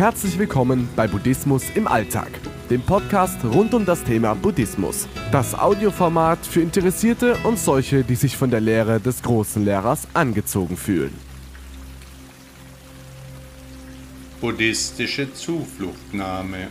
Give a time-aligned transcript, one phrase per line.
[0.00, 2.30] Herzlich willkommen bei Buddhismus im Alltag,
[2.70, 5.06] dem Podcast rund um das Thema Buddhismus.
[5.30, 10.78] Das Audioformat für Interessierte und solche, die sich von der Lehre des großen Lehrers angezogen
[10.78, 11.12] fühlen.
[14.40, 16.68] Buddhistische Zufluchtnahme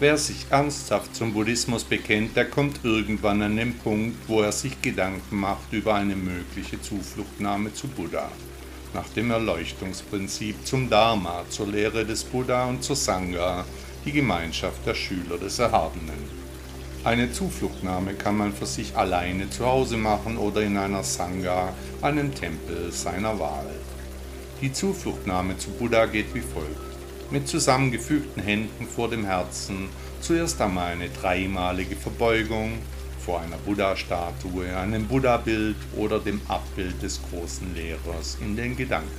[0.00, 4.82] Wer sich ernsthaft zum Buddhismus bekennt, der kommt irgendwann an den Punkt, wo er sich
[4.82, 8.28] Gedanken macht über eine mögliche Zufluchtnahme zu Buddha,
[8.94, 13.64] nach dem Erleuchtungsprinzip zum Dharma, zur Lehre des Buddha und zur Sangha,
[14.04, 16.46] die Gemeinschaft der Schüler des Erhabenen.
[17.04, 21.72] Eine Zufluchtnahme kann man für sich alleine zu Hause machen oder in einer Sangha,
[22.02, 23.70] einem Tempel seiner Wahl.
[24.60, 26.96] Die Zufluchtnahme zu Buddha geht wie folgt
[27.30, 29.88] mit zusammengefügten Händen vor dem Herzen,
[30.20, 32.78] zuerst einmal eine dreimalige Verbeugung
[33.26, 39.10] vor einer Buddha-Statue, einem Buddha-Bild oder dem Abbild des großen Lehrers in den Gedanken.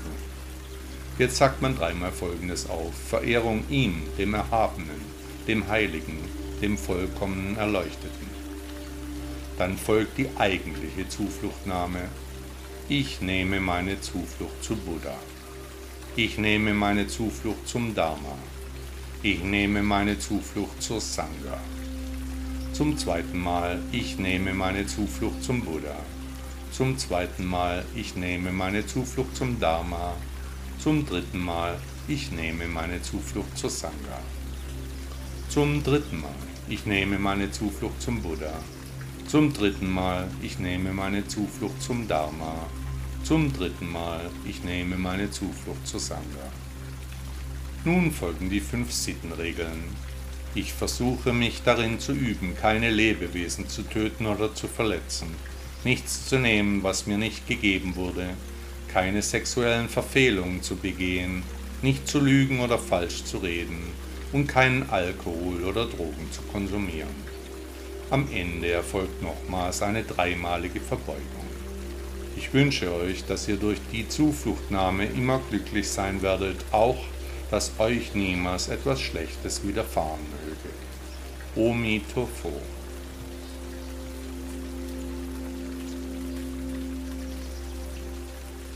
[1.20, 2.94] Jetzt sagt man dreimal Folgendes auf.
[3.10, 5.02] Verehrung ihm, dem Erhabenen,
[5.46, 6.20] dem Heiligen,
[6.62, 8.28] dem vollkommenen Erleuchteten.
[9.58, 12.00] Dann folgt die eigentliche Zufluchtnahme.
[12.88, 15.16] Ich nehme meine Zuflucht zu Buddha.
[16.16, 18.38] Ich nehme meine Zuflucht zum Dharma.
[19.22, 21.60] Ich nehme meine Zuflucht zur Sangha.
[22.78, 25.96] Zum zweiten Mal, ich nehme meine Zuflucht zum Buddha.
[26.72, 30.14] Zum zweiten Mal, ich nehme meine Zuflucht zum Dharma.
[30.78, 34.20] Zum dritten Mal, ich nehme meine Zuflucht zur Sangha.
[35.50, 36.36] Zum dritten Mal,
[36.70, 38.54] ich nehme meine Zuflucht zum Buddha.
[39.28, 42.68] Zum dritten Mal, ich nehme meine Zuflucht zum Dharma.
[43.24, 46.52] Zum dritten Mal, ich nehme meine Zuflucht zur Sangha.
[47.86, 49.82] Nun folgen die fünf Sittenregeln.
[50.56, 55.28] Ich versuche mich darin zu üben, keine Lebewesen zu töten oder zu verletzen,
[55.84, 58.30] nichts zu nehmen, was mir nicht gegeben wurde,
[58.88, 61.44] keine sexuellen Verfehlungen zu begehen,
[61.82, 63.82] nicht zu lügen oder falsch zu reden
[64.32, 67.38] und keinen Alkohol oder Drogen zu konsumieren.
[68.10, 71.46] Am Ende erfolgt nochmals eine dreimalige Verbeugung.
[72.38, 76.98] Ich wünsche euch, dass ihr durch die Zufluchtnahme immer glücklich sein werdet, auch
[77.50, 80.70] dass euch niemals etwas Schlechtes widerfahren möge.
[81.56, 82.54] Omi Tofo.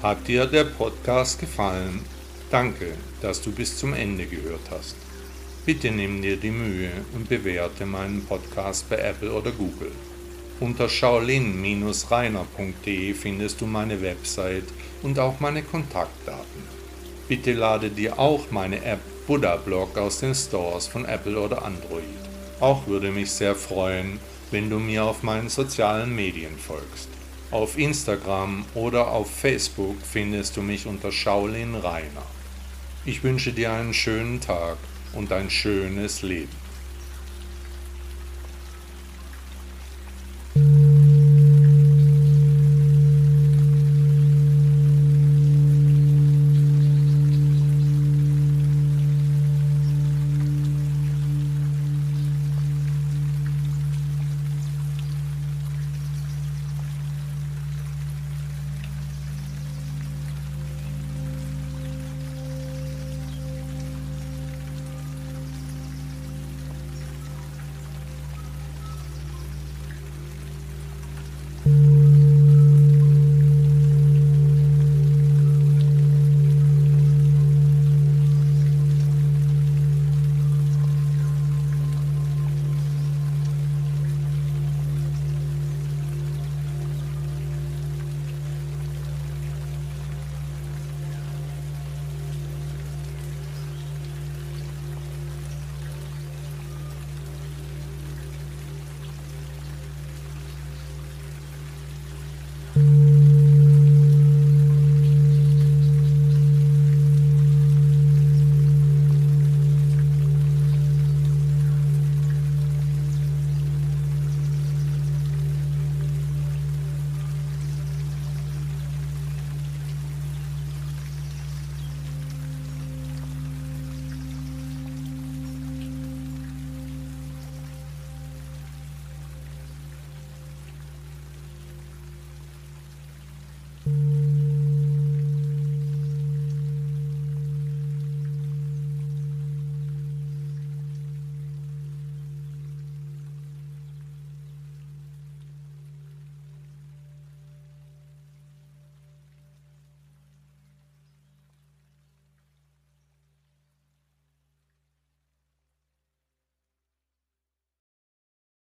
[0.01, 2.03] Hat dir der Podcast gefallen?
[2.49, 4.95] Danke, dass du bis zum Ende gehört hast.
[5.63, 9.91] Bitte nimm dir die Mühe und bewerte meinen Podcast bei Apple oder Google.
[10.59, 14.65] Unter shaolin-reiner.de findest du meine Website
[15.03, 16.80] und auch meine Kontaktdaten.
[17.31, 22.03] Bitte lade dir auch meine App Buddha Blog aus den Stores von Apple oder Android.
[22.59, 24.19] Auch würde mich sehr freuen,
[24.51, 27.07] wenn du mir auf meinen sozialen Medien folgst.
[27.49, 32.25] Auf Instagram oder auf Facebook findest du mich unter Shaolin Rainer.
[33.05, 34.75] Ich wünsche dir einen schönen Tag
[35.13, 36.60] und ein schönes Leben.